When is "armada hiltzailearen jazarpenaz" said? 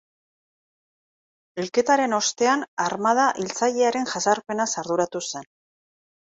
2.87-4.69